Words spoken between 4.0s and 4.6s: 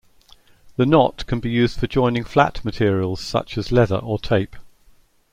tape.